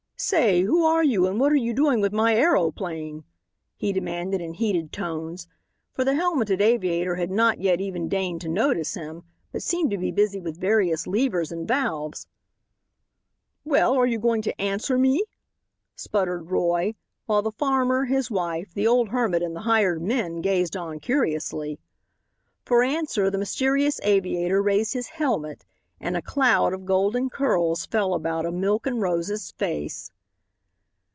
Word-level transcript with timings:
"Say, 0.23 0.61
who 0.61 0.85
are 0.85 1.03
you, 1.03 1.25
and 1.25 1.39
what 1.39 1.51
are 1.51 1.55
you 1.55 1.73
doing 1.73 1.99
with 1.99 2.13
my 2.13 2.35
aeroplane?" 2.35 3.23
he 3.75 3.91
demanded 3.91 4.39
in 4.39 4.53
heated 4.53 4.93
tones, 4.93 5.47
for 5.93 6.03
the 6.05 6.13
helmeted 6.13 6.61
aviator 6.61 7.15
had 7.15 7.31
not 7.31 7.59
yet 7.59 7.81
even 7.81 8.07
deigned 8.07 8.41
to 8.41 8.47
notice 8.47 8.93
him, 8.93 9.23
but 9.51 9.63
seemed 9.63 9.89
to 9.89 9.97
be 9.97 10.11
busy 10.11 10.39
with 10.39 10.59
various 10.59 11.07
levers 11.07 11.51
and 11.51 11.67
valves. 11.67 12.27
"Well, 13.65 13.93
are 13.95 14.05
you 14.05 14.19
going 14.19 14.43
to 14.43 14.61
answer 14.61 14.95
me?" 14.95 15.23
sputtered 15.95 16.51
Roy, 16.51 16.93
while 17.25 17.41
the 17.41 17.51
farmer, 17.51 18.05
his 18.05 18.29
wife, 18.29 18.75
the 18.75 18.85
old 18.85 19.09
hermit 19.09 19.41
and 19.41 19.55
the 19.55 19.61
hired 19.61 20.03
men 20.03 20.41
gazed 20.41 20.77
on 20.77 20.99
curiously. 20.99 21.79
For 22.63 22.83
answer 22.83 23.31
the 23.31 23.39
mysterious 23.39 23.99
aviator 24.03 24.61
raised 24.61 24.93
his 24.93 25.07
helmet 25.07 25.65
and 26.03 26.17
a 26.17 26.21
cloud 26.21 26.73
of 26.73 26.83
golden 26.83 27.29
curls 27.29 27.85
fell 27.85 28.15
about 28.15 28.43
a 28.43 28.51
milk 28.51 28.87
and 28.87 28.99
roses 29.03 29.51
face. 29.51 30.09